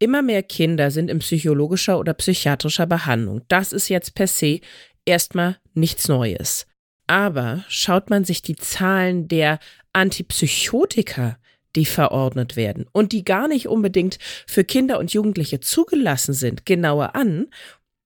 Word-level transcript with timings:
Immer 0.00 0.22
mehr 0.22 0.42
Kinder 0.44 0.90
sind 0.90 1.10
in 1.10 1.18
psychologischer 1.18 1.98
oder 1.98 2.14
psychiatrischer 2.14 2.86
Behandlung. 2.86 3.42
Das 3.48 3.72
ist 3.72 3.88
jetzt 3.88 4.14
per 4.14 4.28
se 4.28 4.60
erstmal 5.04 5.56
nichts 5.74 6.06
Neues. 6.06 6.66
Aber 7.08 7.64
schaut 7.68 8.10
man 8.10 8.24
sich 8.24 8.42
die 8.42 8.54
Zahlen 8.54 9.26
der 9.26 9.58
Antipsychotika, 9.92 11.38
die 11.74 11.86
verordnet 11.86 12.54
werden 12.54 12.86
und 12.92 13.12
die 13.12 13.24
gar 13.24 13.48
nicht 13.48 13.66
unbedingt 13.66 14.18
für 14.46 14.62
Kinder 14.62 14.98
und 14.98 15.12
Jugendliche 15.12 15.60
zugelassen 15.60 16.32
sind, 16.32 16.64
genauer 16.64 17.16
an, 17.16 17.48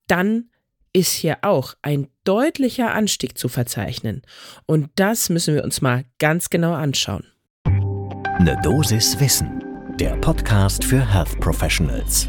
dann 0.06 0.48
ist 0.94 1.12
hier 1.12 1.38
auch 1.42 1.74
ein 1.82 2.08
deutlicher 2.24 2.92
Anstieg 2.92 3.36
zu 3.36 3.48
verzeichnen. 3.48 4.22
Und 4.66 4.90
das 4.96 5.28
müssen 5.30 5.54
wir 5.54 5.64
uns 5.64 5.80
mal 5.80 6.04
ganz 6.18 6.50
genau 6.50 6.74
anschauen. 6.74 7.26
Eine 7.64 8.58
Dosis 8.62 9.18
Wissen, 9.20 9.61
der 9.96 10.16
Podcast 10.16 10.84
für 10.84 11.12
Health 11.12 11.38
Professionals. 11.40 12.26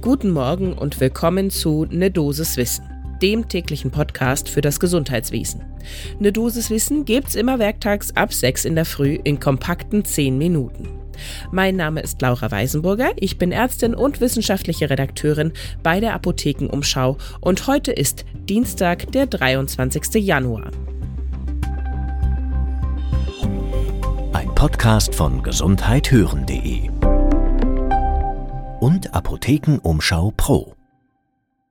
Guten 0.00 0.30
Morgen 0.30 0.74
und 0.74 1.00
willkommen 1.00 1.50
zu 1.50 1.86
Ne 1.90 2.10
Dosis 2.10 2.56
Wissen 2.56 2.84
dem 3.22 3.48
täglichen 3.48 3.92
Podcast 3.92 4.48
für 4.48 4.60
das 4.60 4.80
Gesundheitswesen. 4.80 5.62
Eine 6.18 6.32
Dosis 6.32 6.70
Wissen 6.70 7.04
gibt's 7.04 7.36
immer 7.36 7.60
werktags 7.60 8.14
ab 8.16 8.32
6 8.32 8.64
in 8.64 8.74
der 8.74 8.84
Früh 8.84 9.18
in 9.22 9.38
kompakten 9.38 10.04
10 10.04 10.36
Minuten. 10.36 10.88
Mein 11.52 11.76
Name 11.76 12.00
ist 12.00 12.20
Laura 12.20 12.50
Weisenburger, 12.50 13.12
ich 13.16 13.38
bin 13.38 13.52
Ärztin 13.52 13.94
und 13.94 14.20
wissenschaftliche 14.20 14.90
Redakteurin 14.90 15.52
bei 15.84 16.00
der 16.00 16.14
Apothekenumschau 16.14 17.16
und 17.40 17.66
heute 17.68 17.92
ist 17.92 18.24
Dienstag, 18.48 19.12
der 19.12 19.26
23. 19.26 20.14
Januar. 20.14 20.72
Podcast 24.62 25.12
von 25.16 25.42
gesundheithören.de 25.42 26.88
und 28.78 29.12
Apothekenumschau 29.12 30.32
Pro. 30.36 30.76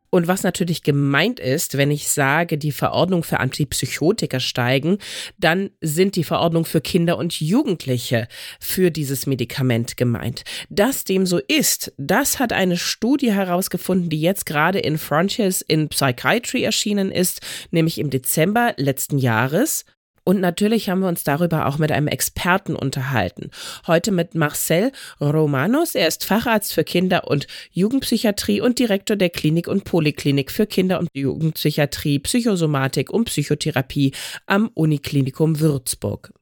Und 0.10 0.28
was 0.28 0.44
natürlich 0.44 0.84
gemeint 0.84 1.40
ist, 1.40 1.78
wenn 1.78 1.90
ich 1.90 2.10
sage, 2.10 2.58
die 2.58 2.74
Verordnung 2.74 3.24
für 3.24 3.40
Antipsychotika 3.40 4.42
steigen, 4.42 4.98
dann 5.38 5.70
sind 5.80 6.18
die 6.18 6.26
Verordnungen 6.26 6.66
für 6.66 6.82
Kinder 6.82 7.18
und 7.18 7.40
Jugendliche 7.40 8.28
für 8.60 8.92
dieses 8.92 9.26
Medikament 9.26 9.96
gemeint. 9.96 10.44
Dass 10.70 11.06
dem 11.06 11.26
so 11.26 11.38
ist, 11.38 11.94
das 11.98 12.40
hat 12.40 12.52
eine 12.52 12.76
Studie 12.76 13.32
herausgefunden, 13.32 14.10
die 14.10 14.20
jetzt 14.20 14.46
gerade 14.46 14.80
in 14.80 14.98
Frontiers 14.98 15.62
in 15.62 15.88
Psychiatry 15.88 16.64
erschienen 16.64 17.10
ist, 17.10 17.40
nämlich 17.72 18.00
im 18.00 18.10
Dezember 18.10 18.74
letzten 18.76 19.18
Jahres. 19.18 19.86
Und 20.24 20.40
natürlich 20.40 20.90
haben 20.90 21.00
wir 21.00 21.08
uns 21.08 21.24
darüber 21.24 21.66
auch 21.68 21.78
mit 21.78 21.92
einem 21.92 22.08
Experten 22.08 22.76
unterhalten. 22.76 23.50
Heute 23.88 24.12
mit 24.12 24.36
Marcel 24.36 24.92
Romanos. 25.20 25.96
Er 25.96 26.08
ist 26.08 26.26
Facharzt 26.26 26.74
für 26.74 26.84
Kinder- 26.84 27.28
und 27.28 27.48
Jugendpsychiatrie 27.72 28.62
und 28.62 28.78
Direktor 28.78 29.16
der 29.16 29.30
Klinik 29.30 29.68
und 29.68 29.84
Poliklinik 29.84 30.52
für 30.52 30.68
Kinder- 30.68 31.00
und 31.00 31.10
Jugendpsychiatrie, 31.14 32.20
Psychosomatik 32.20 33.10
und 33.10 33.26
Psychotherapie 33.26 34.14
am 34.46 34.70
Uniklinikum 34.74 35.60
Würzburg. 35.60 36.34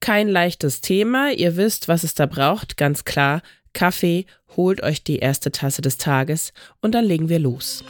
Kein 0.00 0.28
leichtes 0.28 0.80
Thema. 0.80 1.32
Ihr 1.32 1.56
wisst, 1.56 1.88
was 1.88 2.04
es 2.04 2.14
da 2.14 2.26
braucht. 2.26 2.76
Ganz 2.76 3.04
klar. 3.04 3.42
Kaffee. 3.72 4.26
Holt 4.56 4.82
euch 4.82 5.02
die 5.02 5.18
erste 5.18 5.50
Tasse 5.50 5.82
des 5.82 5.96
Tages 5.96 6.52
und 6.80 6.94
dann 6.94 7.04
legen 7.04 7.28
wir 7.28 7.40
los. 7.40 7.82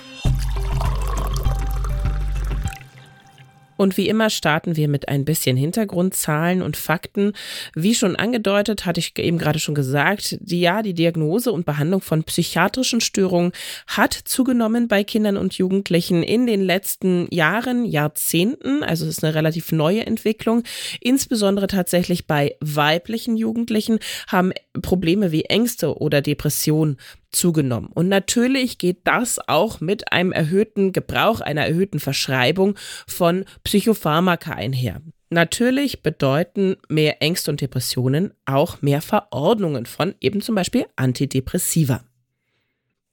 Und 3.76 3.96
wie 3.96 4.08
immer 4.08 4.30
starten 4.30 4.76
wir 4.76 4.88
mit 4.88 5.08
ein 5.08 5.24
bisschen 5.24 5.56
Hintergrundzahlen 5.56 6.62
und 6.62 6.76
Fakten. 6.76 7.32
Wie 7.74 7.94
schon 7.94 8.16
angedeutet, 8.16 8.86
hatte 8.86 9.00
ich 9.00 9.18
eben 9.18 9.38
gerade 9.38 9.58
schon 9.58 9.74
gesagt, 9.74 10.38
die, 10.40 10.60
ja, 10.60 10.82
die 10.82 10.94
Diagnose 10.94 11.52
und 11.52 11.66
Behandlung 11.66 12.00
von 12.00 12.24
psychiatrischen 12.24 13.00
Störungen 13.00 13.52
hat 13.86 14.14
zugenommen 14.14 14.88
bei 14.88 15.04
Kindern 15.04 15.36
und 15.36 15.54
Jugendlichen 15.54 16.22
in 16.22 16.46
den 16.46 16.62
letzten 16.62 17.26
Jahren, 17.30 17.84
Jahrzehnten. 17.84 18.82
Also 18.82 19.04
es 19.04 19.18
ist 19.18 19.24
eine 19.24 19.34
relativ 19.34 19.72
neue 19.72 20.06
Entwicklung. 20.06 20.62
Insbesondere 21.00 21.66
tatsächlich 21.66 22.26
bei 22.26 22.56
weiblichen 22.60 23.36
Jugendlichen 23.36 23.98
haben 24.28 24.52
Probleme 24.82 25.32
wie 25.32 25.44
Ängste 25.44 25.98
oder 25.98 26.20
Depression 26.20 26.96
zugenommen. 27.34 27.90
Und 27.92 28.08
natürlich 28.08 28.78
geht 28.78 28.98
das 29.04 29.38
auch 29.48 29.80
mit 29.80 30.12
einem 30.12 30.32
erhöhten 30.32 30.92
Gebrauch, 30.92 31.40
einer 31.40 31.66
erhöhten 31.66 32.00
Verschreibung 32.00 32.76
von 33.06 33.44
Psychopharmaka 33.64 34.52
einher. 34.52 35.00
Natürlich 35.30 36.02
bedeuten 36.02 36.76
mehr 36.88 37.20
Ängste 37.20 37.50
und 37.50 37.60
Depressionen 37.60 38.34
auch 38.44 38.82
mehr 38.82 39.00
Verordnungen 39.00 39.86
von 39.86 40.14
eben 40.20 40.40
zum 40.40 40.54
Beispiel 40.54 40.86
Antidepressiva. 40.96 42.04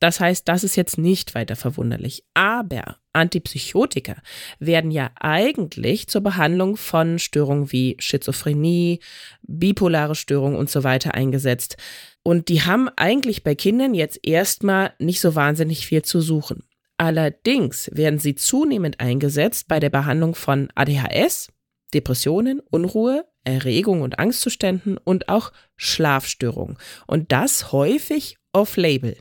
Das 0.01 0.19
heißt, 0.19 0.47
das 0.47 0.63
ist 0.63 0.75
jetzt 0.75 0.97
nicht 0.97 1.35
weiter 1.35 1.55
verwunderlich. 1.55 2.25
Aber 2.33 2.97
Antipsychotika 3.13 4.15
werden 4.57 4.89
ja 4.89 5.11
eigentlich 5.19 6.07
zur 6.07 6.21
Behandlung 6.21 6.75
von 6.75 7.19
Störungen 7.19 7.71
wie 7.71 7.97
Schizophrenie, 7.99 8.99
bipolare 9.43 10.15
Störungen 10.15 10.57
und 10.57 10.71
so 10.71 10.83
weiter 10.83 11.13
eingesetzt. 11.13 11.77
Und 12.23 12.49
die 12.49 12.63
haben 12.63 12.89
eigentlich 12.95 13.43
bei 13.43 13.53
Kindern 13.53 13.93
jetzt 13.93 14.19
erstmal 14.23 14.93
nicht 14.97 15.21
so 15.21 15.35
wahnsinnig 15.35 15.85
viel 15.85 16.01
zu 16.01 16.19
suchen. 16.19 16.63
Allerdings 16.97 17.91
werden 17.93 18.17
sie 18.17 18.33
zunehmend 18.33 18.99
eingesetzt 18.99 19.67
bei 19.67 19.79
der 19.79 19.91
Behandlung 19.91 20.33
von 20.33 20.69
ADHS, 20.73 21.51
Depressionen, 21.93 22.59
Unruhe, 22.59 23.25
Erregung 23.43 24.01
und 24.01 24.17
Angstzuständen 24.17 24.97
und 24.97 25.29
auch 25.29 25.51
Schlafstörungen. 25.75 26.79
Und 27.05 27.31
das 27.31 27.71
häufig 27.71 28.37
off-label. 28.51 29.15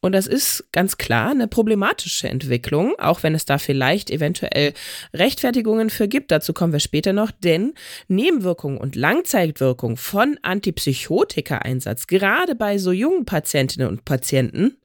Und 0.00 0.12
das 0.12 0.28
ist 0.28 0.68
ganz 0.70 0.96
klar 0.96 1.30
eine 1.30 1.48
problematische 1.48 2.28
Entwicklung, 2.28 2.94
auch 2.98 3.24
wenn 3.24 3.34
es 3.34 3.46
da 3.46 3.58
vielleicht 3.58 4.10
eventuell 4.10 4.72
Rechtfertigungen 5.12 5.90
für 5.90 6.06
gibt. 6.06 6.30
Dazu 6.30 6.52
kommen 6.52 6.72
wir 6.72 6.80
später 6.80 7.12
noch, 7.12 7.32
denn 7.32 7.74
Nebenwirkungen 8.06 8.78
und 8.78 8.94
Langzeitwirkungen 8.94 9.96
von 9.96 10.38
Antipsychotika-Einsatz, 10.42 12.06
gerade 12.06 12.54
bei 12.54 12.78
so 12.78 12.92
jungen 12.92 13.24
Patientinnen 13.24 13.88
und 13.88 14.04
Patienten, 14.04 14.76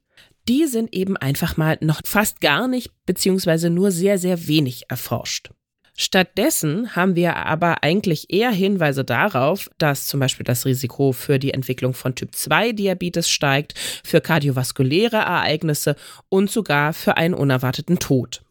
die 0.47 0.65
sind 0.65 0.93
eben 0.93 1.15
einfach 1.15 1.57
mal 1.57 1.77
noch 1.81 2.01
fast 2.05 2.41
gar 2.41 2.67
nicht 2.67 2.91
beziehungsweise 3.05 3.69
nur 3.69 3.91
sehr, 3.91 4.17
sehr 4.17 4.47
wenig 4.47 4.85
erforscht. 4.89 5.51
Stattdessen 5.95 6.95
haben 6.95 7.15
wir 7.15 7.35
aber 7.35 7.83
eigentlich 7.83 8.33
eher 8.33 8.51
Hinweise 8.51 9.03
darauf, 9.03 9.69
dass 9.77 10.07
zum 10.07 10.19
Beispiel 10.19 10.43
das 10.43 10.65
Risiko 10.65 11.11
für 11.11 11.37
die 11.37 11.53
Entwicklung 11.53 11.93
von 11.93 12.15
Typ-2-Diabetes 12.15 13.29
steigt, 13.29 13.77
für 14.03 14.19
kardiovaskuläre 14.19 15.17
Ereignisse 15.17 15.95
und 16.29 16.49
sogar 16.49 16.93
für 16.93 17.17
einen 17.17 17.35
unerwarteten 17.35 17.99
Tod. 17.99 18.41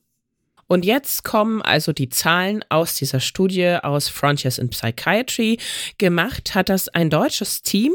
Und 0.73 0.87
jetzt 0.87 1.23
kommen 1.23 1.61
also 1.61 1.93
die 1.93 2.09
Zahlen 2.09 2.65
aus 2.71 2.95
dieser 2.95 3.21
Studie 3.21 3.77
aus 3.83 4.09
Frontiers 4.09 4.57
in 4.57 4.71
Psychiatry. 4.71 5.59
Gemacht 5.99 6.55
hat 6.55 6.71
das 6.71 6.89
ein 6.89 7.11
deutsches 7.11 7.61
Team 7.61 7.93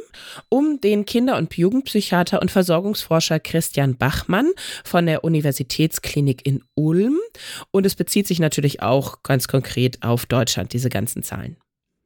um 0.50 0.80
den 0.80 1.04
Kinder- 1.06 1.38
und 1.38 1.58
Jugendpsychiater 1.58 2.40
und 2.40 2.52
Versorgungsforscher 2.52 3.40
Christian 3.40 3.98
Bachmann 3.98 4.52
von 4.84 5.08
der 5.08 5.24
Universitätsklinik 5.24 6.46
in 6.46 6.64
Ulm. 6.76 7.18
Und 7.72 7.88
es 7.88 7.96
bezieht 7.96 8.28
sich 8.28 8.38
natürlich 8.38 8.84
auch 8.84 9.24
ganz 9.24 9.48
konkret 9.48 10.04
auf 10.04 10.28
Deutschland, 10.28 10.72
diese 10.72 10.90
ganzen 10.90 11.24
Zahlen. 11.24 11.58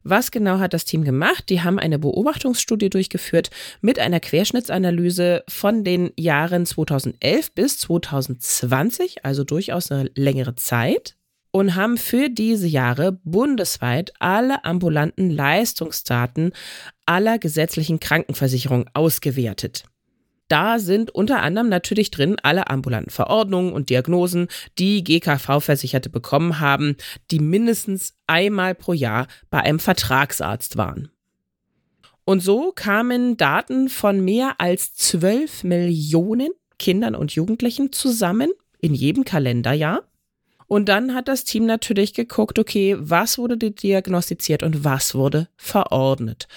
Was 0.04 0.32
genau 0.32 0.60
hat 0.60 0.74
das 0.74 0.86
Team 0.86 1.04
gemacht? 1.04 1.50
Die 1.50 1.62
haben 1.62 1.80
eine 1.80 2.00
Beobachtungsstudie 2.00 2.90
durchgeführt 2.90 3.50
mit 3.82 4.00
einer 4.00 4.20
Querschnittsanalyse 4.20 5.44
von 5.48 5.84
den 5.84 6.12
Jahren 6.18 6.66
2011 6.66 7.54
bis 7.54 7.78
2020, 7.80 9.26
also 9.26 9.44
durchaus 9.44 9.92
eine 9.92 10.10
längere 10.16 10.56
Zeit, 10.56 11.16
und 11.52 11.76
haben 11.76 11.98
für 11.98 12.30
diese 12.30 12.68
Jahre 12.68 13.20
bundesweit 13.24 14.14
alle 14.20 14.64
ambulanten 14.64 15.30
Leistungsdaten 15.30 16.54
aller 17.06 17.38
gesetzlichen 17.38 18.00
Krankenversicherungen 18.00 18.90
ausgewertet. 18.94 19.84
Da 20.52 20.80
sind 20.80 21.12
unter 21.12 21.42
anderem 21.42 21.70
natürlich 21.70 22.12
drin 22.12 22.36
alle 22.44 22.70
ambulanten 22.70 23.10
Verordnungen 23.10 23.72
und 23.72 23.90
Diagnosen, 23.90 24.50
die 24.78 25.02
GKV-Versicherte 25.02 26.10
bekommen 26.10 26.60
haben, 26.60 26.98
die 27.32 27.40
mindestens 27.40 28.16
einmal 28.28 28.76
pro 28.76 28.92
Jahr 28.92 29.28
bei 29.50 29.62
einem 29.62 29.80
Vertragsarzt 29.80 30.76
waren. 30.76 31.10
Und 32.26 32.44
so 32.44 32.74
kamen 32.74 33.38
Daten 33.38 33.88
von 33.88 34.20
mehr 34.26 34.56
als 34.58 34.94
12 34.94 35.64
Millionen 35.64 36.50
Kindern 36.78 37.16
und 37.16 37.32
Jugendlichen 37.32 37.94
zusammen 37.94 38.52
in 38.82 38.94
jedem 38.94 39.24
Kalenderjahr. 39.24 40.04
Und 40.68 40.90
dann 40.90 41.16
hat 41.16 41.30
das 41.30 41.46
Team 41.46 41.66
natürlich 41.66 42.14
geguckt, 42.14 42.60
okay, 42.60 42.98
was 43.00 43.38
wurde 43.38 43.58
diagnostiziert 43.58 44.64
und 44.64 44.84
was 44.84 45.16
wurde 45.16 45.48
verordnet 45.56 46.50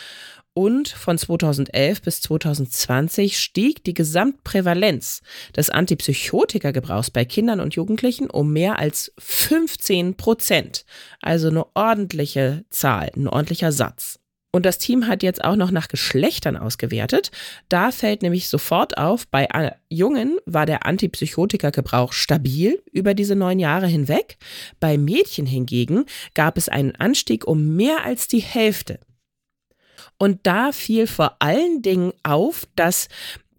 und 0.55 0.89
von 0.89 1.19
2011 1.19 2.03
bis 2.03 2.21
2020 2.23 3.39
stieg 3.39 3.85
die 3.85 3.95
Gesamtprävalenz 3.95 5.21
des 5.57 5.69
Antipsychotika-Gebrauchs 5.71 7.11
bei 7.11 7.25
Kindern 7.25 7.61
und 7.61 7.75
Jugendlichen 7.75 8.31
um 8.31 8.53
mehr 8.53 8.79
als 8.79 9.13
15 9.19 10.17
Prozent. 10.17 10.85
Also 11.21 11.49
eine 11.49 11.67
ordentliche 11.75 12.65
Zahl, 12.71 13.11
ein 13.17 13.29
ordentlicher 13.29 13.73
Satz. 13.73 14.21
Und 14.53 14.65
das 14.65 14.79
Team 14.79 15.09
hat 15.09 15.25
jetzt 15.25 15.43
auch 15.43 15.57
noch 15.57 15.73
nach 15.73 15.89
Geschlechtern 15.89 16.57
ausgewertet. 16.57 17.33
Da 17.69 17.91
fällt 17.91 18.23
nämlich 18.23 18.49
sofort 18.49 18.97
auf, 18.97 19.27
bei 19.27 19.49
Jungen 19.89 20.39
war 20.47 20.65
der 20.65 20.87
Antipsychotika-Gebrauch 20.87 22.13
stabil 22.13 22.81
über 22.93 23.15
diese 23.15 23.35
neun 23.35 23.59
Jahre 23.59 23.89
hinweg. 23.89 24.37
Bei 24.79 24.97
Mädchen 24.97 25.47
hingegen 25.47 26.05
gab 26.35 26.57
es 26.57 26.69
einen 26.69 26.95
Anstieg 26.95 27.49
um 27.49 27.75
mehr 27.75 28.05
als 28.05 28.29
die 28.29 28.39
Hälfte. 28.39 29.01
Und 30.19 30.47
da 30.47 30.73
fiel 30.73 31.07
vor 31.07 31.37
allen 31.41 31.83
Dingen 31.83 32.13
auf, 32.23 32.67
dass 32.77 33.09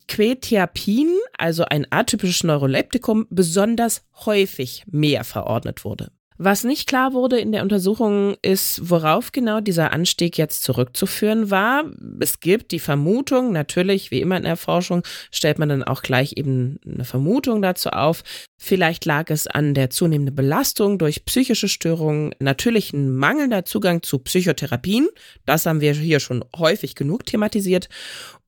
Quetiapin, 0.07 1.17
also 1.37 1.65
ein 1.65 1.87
atypisches 1.89 2.43
Neuroleptikum, 2.43 3.27
besonders 3.29 4.05
häufig 4.25 4.83
mehr 4.87 5.23
verordnet 5.23 5.83
wurde. 5.83 6.11
Was 6.37 6.65
nicht 6.65 6.87
klar 6.87 7.13
wurde 7.13 7.39
in 7.39 7.53
der 7.53 7.63
Untersuchung 7.63 8.35
ist, 8.41 8.89
worauf 8.89 9.31
genau 9.31 9.61
dieser 9.61 9.93
Anstieg 9.93 10.37
jetzt 10.37 10.63
zurückzuführen 10.63 11.49
war. 11.49 11.85
Es 12.19 12.41
gibt 12.41 12.73
die 12.73 12.79
Vermutung, 12.79 13.53
natürlich, 13.53 14.11
wie 14.11 14.19
immer 14.19 14.35
in 14.35 14.43
der 14.43 14.57
Forschung, 14.57 15.03
stellt 15.31 15.59
man 15.59 15.69
dann 15.69 15.83
auch 15.83 16.01
gleich 16.01 16.33
eben 16.35 16.77
eine 16.85 17.05
Vermutung 17.05 17.61
dazu 17.61 17.89
auf. 17.89 18.23
Vielleicht 18.57 19.05
lag 19.05 19.29
es 19.29 19.47
an 19.47 19.73
der 19.73 19.89
zunehmenden 19.89 20.35
Belastung 20.35 20.97
durch 20.97 21.23
psychische 21.23 21.69
Störungen, 21.69 22.35
natürlich 22.39 22.91
ein 22.91 23.15
mangelnder 23.15 23.63
Zugang 23.63 24.03
zu 24.03 24.19
Psychotherapien. 24.19 25.07
Das 25.45 25.65
haben 25.65 25.79
wir 25.79 25.93
hier 25.93 26.19
schon 26.19 26.43
häufig 26.57 26.95
genug 26.95 27.25
thematisiert. 27.25 27.87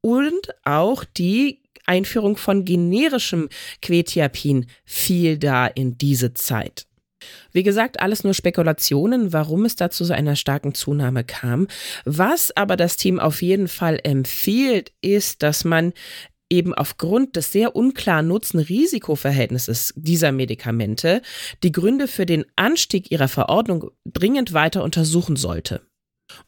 Und 0.01 0.49
auch 0.65 1.05
die 1.05 1.61
Einführung 1.85 2.35
von 2.35 2.65
generischem 2.65 3.47
Quetiapin 3.81 4.65
fiel 4.83 5.37
da 5.37 5.67
in 5.67 5.97
diese 5.97 6.33
Zeit. 6.33 6.86
Wie 7.51 7.63
gesagt, 7.63 7.99
alles 7.99 8.23
nur 8.23 8.33
Spekulationen, 8.33 9.33
warum 9.33 9.65
es 9.65 9.75
dazu 9.75 10.03
so 10.03 10.13
einer 10.13 10.35
starken 10.35 10.73
Zunahme 10.73 11.23
kam. 11.23 11.67
Was 12.05 12.55
aber 12.55 12.75
das 12.75 12.97
Team 12.97 13.19
auf 13.19 13.41
jeden 13.41 13.67
Fall 13.67 13.99
empfiehlt, 14.03 14.91
ist, 15.01 15.43
dass 15.43 15.63
man 15.63 15.93
eben 16.49 16.73
aufgrund 16.73 17.35
des 17.35 17.51
sehr 17.51 17.75
unklaren 17.75 18.27
Nutzen-Risiko-Verhältnisses 18.27 19.93
dieser 19.95 20.31
Medikamente 20.31 21.21
die 21.63 21.71
Gründe 21.71 22.07
für 22.07 22.25
den 22.25 22.45
Anstieg 22.55 23.11
ihrer 23.11 23.27
Verordnung 23.27 23.91
dringend 24.05 24.53
weiter 24.53 24.83
untersuchen 24.83 25.35
sollte. 25.35 25.81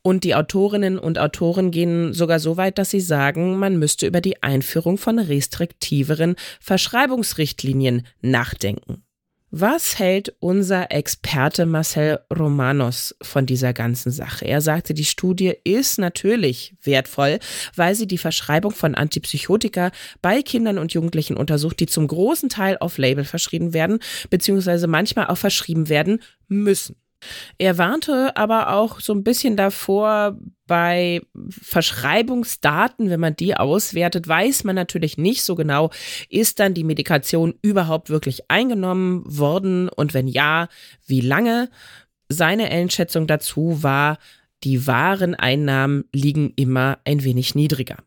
Und 0.01 0.23
die 0.23 0.35
Autorinnen 0.35 0.99
und 0.99 1.19
Autoren 1.19 1.71
gehen 1.71 2.13
sogar 2.13 2.39
so 2.39 2.57
weit, 2.57 2.77
dass 2.77 2.89
sie 2.89 2.99
sagen, 2.99 3.57
man 3.57 3.79
müsste 3.79 4.07
über 4.07 4.19
die 4.19 4.43
Einführung 4.43 4.97
von 4.97 5.19
restriktiveren 5.19 6.35
Verschreibungsrichtlinien 6.59 8.05
nachdenken. 8.21 9.03
Was 9.51 9.97
hält 9.97 10.35
unser 10.39 10.91
Experte 10.91 11.65
Marcel 11.65 12.19
Romanos 12.31 13.15
von 13.23 13.47
dieser 13.47 13.73
ganzen 13.73 14.11
Sache? 14.11 14.45
Er 14.45 14.61
sagte, 14.61 14.93
die 14.93 15.05
Studie 15.05 15.55
ist 15.63 15.97
natürlich 15.97 16.75
wertvoll, 16.83 17.39
weil 17.75 17.95
sie 17.95 18.05
die 18.05 18.19
Verschreibung 18.19 18.71
von 18.71 18.93
Antipsychotika 18.93 19.91
bei 20.21 20.43
Kindern 20.43 20.77
und 20.77 20.93
Jugendlichen 20.93 21.35
untersucht, 21.35 21.79
die 21.79 21.87
zum 21.87 22.07
großen 22.07 22.49
Teil 22.49 22.77
auf 22.79 22.99
Label 22.99 23.25
verschrieben 23.25 23.73
werden, 23.73 23.99
beziehungsweise 24.29 24.85
manchmal 24.85 25.27
auch 25.27 25.37
verschrieben 25.37 25.89
werden 25.89 26.21
müssen. 26.47 26.95
Er 27.57 27.77
warnte 27.77 28.35
aber 28.37 28.73
auch 28.73 28.99
so 28.99 29.13
ein 29.13 29.23
bisschen 29.23 29.57
davor, 29.57 30.37
bei 30.69 31.21
Verschreibungsdaten, 31.49 33.09
wenn 33.09 33.19
man 33.19 33.35
die 33.35 33.55
auswertet, 33.57 34.27
weiß 34.27 34.63
man 34.63 34.75
natürlich 34.75 35.17
nicht 35.17 35.43
so 35.43 35.55
genau, 35.55 35.89
ist 36.29 36.59
dann 36.59 36.73
die 36.73 36.83
Medikation 36.85 37.55
überhaupt 37.61 38.09
wirklich 38.09 38.49
eingenommen 38.49 39.23
worden 39.25 39.89
und 39.89 40.13
wenn 40.13 40.27
ja, 40.27 40.69
wie 41.05 41.21
lange. 41.21 41.69
Seine 42.31 42.69
Einschätzung 42.69 43.25
dazu 43.25 43.81
war, 43.81 44.19
die 44.63 44.85
wahren 44.85 45.33
Einnahmen 45.33 46.05
liegen 46.13 46.53
immer 46.55 46.99
ein 47.03 47.23
wenig 47.23 47.55
niedriger. 47.55 47.97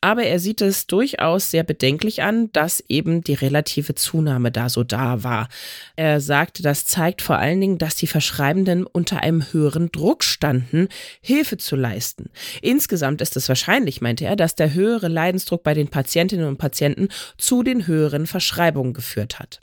Aber 0.00 0.22
er 0.22 0.38
sieht 0.38 0.60
es 0.60 0.86
durchaus 0.86 1.50
sehr 1.50 1.64
bedenklich 1.64 2.22
an, 2.22 2.52
dass 2.52 2.84
eben 2.88 3.24
die 3.24 3.34
relative 3.34 3.96
Zunahme 3.96 4.52
da 4.52 4.68
so 4.68 4.84
da 4.84 5.24
war. 5.24 5.48
Er 5.96 6.20
sagte, 6.20 6.62
das 6.62 6.86
zeigt 6.86 7.20
vor 7.20 7.38
allen 7.38 7.60
Dingen, 7.60 7.78
dass 7.78 7.96
die 7.96 8.06
Verschreibenden 8.06 8.86
unter 8.86 9.24
einem 9.24 9.52
höheren 9.52 9.90
Druck 9.90 10.22
standen, 10.22 10.88
Hilfe 11.20 11.56
zu 11.56 11.74
leisten. 11.74 12.30
Insgesamt 12.62 13.20
ist 13.20 13.36
es 13.36 13.48
wahrscheinlich, 13.48 14.00
meinte 14.00 14.24
er, 14.24 14.36
dass 14.36 14.54
der 14.54 14.72
höhere 14.72 15.08
Leidensdruck 15.08 15.64
bei 15.64 15.74
den 15.74 15.88
Patientinnen 15.88 16.46
und 16.46 16.58
Patienten 16.58 17.08
zu 17.36 17.64
den 17.64 17.88
höheren 17.88 18.28
Verschreibungen 18.28 18.94
geführt 18.94 19.40
hat. 19.40 19.58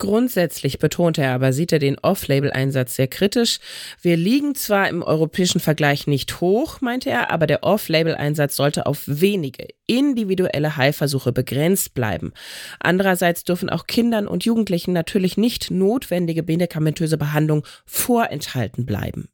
Grundsätzlich 0.00 0.78
betonte 0.78 1.20
er 1.20 1.34
aber, 1.34 1.52
sieht 1.52 1.72
er 1.72 1.78
den 1.78 1.98
Off-Label-Einsatz 1.98 2.96
sehr 2.96 3.06
kritisch. 3.06 3.58
Wir 4.00 4.16
liegen 4.16 4.54
zwar 4.54 4.88
im 4.88 5.02
europäischen 5.02 5.60
Vergleich 5.60 6.06
nicht 6.06 6.40
hoch, 6.40 6.80
meinte 6.80 7.10
er, 7.10 7.30
aber 7.30 7.46
der 7.46 7.62
Off-Label-Einsatz 7.64 8.56
sollte 8.56 8.86
auf 8.86 9.02
wenige 9.04 9.68
individuelle 9.86 10.78
Heilversuche 10.78 11.32
begrenzt 11.32 11.92
bleiben. 11.92 12.32
Andererseits 12.80 13.44
dürfen 13.44 13.68
auch 13.68 13.86
Kindern 13.86 14.26
und 14.26 14.46
Jugendlichen 14.46 14.94
natürlich 14.94 15.36
nicht 15.36 15.70
notwendige 15.70 16.44
medikamentöse 16.44 17.18
Behandlung 17.18 17.66
vorenthalten 17.84 18.86
bleiben. 18.86 19.28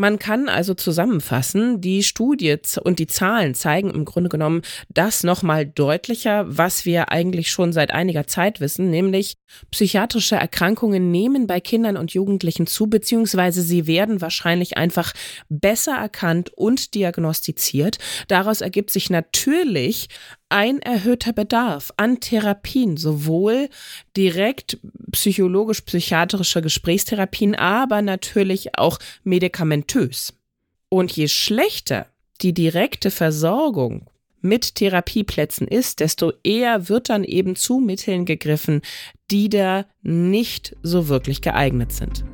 Man 0.00 0.20
kann 0.20 0.48
also 0.48 0.74
zusammenfassen, 0.74 1.80
die 1.80 2.04
Studie 2.04 2.56
und 2.84 3.00
die 3.00 3.08
Zahlen 3.08 3.54
zeigen 3.54 3.90
im 3.90 4.04
Grunde 4.04 4.28
genommen 4.28 4.62
das 4.88 5.24
nochmal 5.24 5.66
deutlicher, 5.66 6.44
was 6.46 6.84
wir 6.84 7.10
eigentlich 7.10 7.50
schon 7.50 7.72
seit 7.72 7.90
einiger 7.90 8.28
Zeit 8.28 8.60
wissen, 8.60 8.90
nämlich 8.90 9.38
psychiatrische 9.72 10.36
Erkrankungen 10.36 11.10
nehmen 11.10 11.48
bei 11.48 11.58
Kindern 11.58 11.96
und 11.96 12.12
Jugendlichen 12.12 12.68
zu, 12.68 12.86
beziehungsweise 12.86 13.60
sie 13.60 13.88
werden 13.88 14.20
wahrscheinlich 14.20 14.76
einfach 14.76 15.12
besser 15.48 15.96
erkannt 15.96 16.52
und 16.54 16.94
diagnostiziert. 16.94 17.98
Daraus 18.28 18.60
ergibt 18.60 18.90
sich 18.90 19.10
natürlich 19.10 20.10
ein 20.48 20.80
erhöhter 20.80 21.32
Bedarf 21.32 21.92
an 21.96 22.20
Therapien, 22.20 22.96
sowohl 22.96 23.68
direkt 24.16 24.78
psychologisch-psychiatrische 25.12 26.62
Gesprächstherapien, 26.62 27.54
aber 27.54 28.02
natürlich 28.02 28.78
auch 28.78 28.98
medikamentös. 29.24 30.34
Und 30.88 31.12
je 31.12 31.28
schlechter 31.28 32.06
die 32.40 32.54
direkte 32.54 33.10
Versorgung 33.10 34.08
mit 34.40 34.76
Therapieplätzen 34.76 35.66
ist, 35.66 36.00
desto 36.00 36.32
eher 36.44 36.88
wird 36.88 37.08
dann 37.08 37.24
eben 37.24 37.56
zu 37.56 37.78
Mitteln 37.78 38.24
gegriffen, 38.24 38.82
die 39.30 39.48
da 39.48 39.84
nicht 40.02 40.76
so 40.82 41.08
wirklich 41.08 41.42
geeignet 41.42 41.92
sind. 41.92 42.24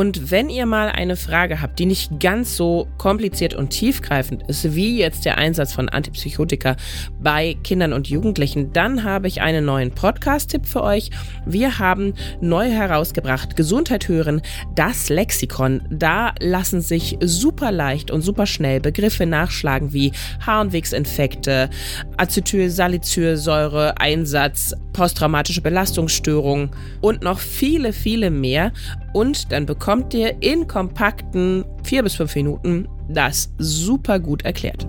Und 0.00 0.30
wenn 0.30 0.48
ihr 0.48 0.64
mal 0.64 0.88
eine 0.88 1.14
Frage 1.14 1.60
habt, 1.60 1.78
die 1.78 1.84
nicht 1.84 2.20
ganz 2.20 2.56
so 2.56 2.88
kompliziert 2.96 3.52
und 3.52 3.68
tiefgreifend 3.68 4.42
ist, 4.48 4.74
wie 4.74 4.98
jetzt 4.98 5.26
der 5.26 5.36
Einsatz 5.36 5.74
von 5.74 5.90
Antipsychotika 5.90 6.76
bei 7.20 7.58
Kindern 7.62 7.92
und 7.92 8.08
Jugendlichen, 8.08 8.72
dann 8.72 9.04
habe 9.04 9.28
ich 9.28 9.42
einen 9.42 9.66
neuen 9.66 9.90
Podcast-Tipp 9.90 10.64
für 10.64 10.84
euch. 10.84 11.10
Wir 11.44 11.78
haben 11.78 12.14
neu 12.40 12.70
herausgebracht 12.70 13.56
Gesundheit 13.56 14.08
hören, 14.08 14.40
das 14.74 15.10
Lexikon. 15.10 15.82
Da 15.90 16.32
lassen 16.40 16.80
sich 16.80 17.18
super 17.20 17.70
leicht 17.70 18.10
und 18.10 18.22
super 18.22 18.46
schnell 18.46 18.80
Begriffe 18.80 19.26
nachschlagen 19.26 19.92
wie 19.92 20.12
Harnwegsinfekte, 20.46 21.68
Acetylsalicylsäure, 22.16 24.00
Einsatz, 24.00 24.74
posttraumatische 24.94 25.60
Belastungsstörung 25.60 26.70
und 27.02 27.22
noch 27.22 27.38
viele, 27.38 27.92
viele 27.92 28.30
mehr. 28.30 28.72
Und 29.12 29.50
dann 29.52 29.66
bekommt 29.66 30.14
ihr 30.14 30.42
in 30.42 30.68
kompakten 30.68 31.64
vier 31.82 32.02
bis 32.02 32.14
fünf 32.14 32.34
Minuten 32.34 32.88
das 33.08 33.52
super 33.58 34.20
gut 34.20 34.44
erklärt. 34.44 34.86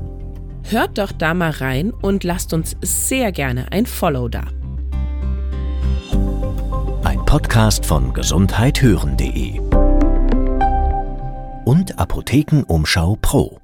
Hört 0.69 0.97
doch 0.97 1.11
da 1.11 1.33
mal 1.33 1.49
rein 1.51 1.91
und 1.91 2.23
lasst 2.23 2.53
uns 2.53 2.75
sehr 2.81 3.31
gerne 3.31 3.71
ein 3.71 3.85
Follow 3.85 4.29
da. 4.29 4.43
Ein 7.03 7.25
Podcast 7.25 7.85
von 7.85 8.13
gesundheithören.de 8.13 9.59
und 11.65 11.97
Apothekenumschau 11.97 13.17
Pro. 13.21 13.60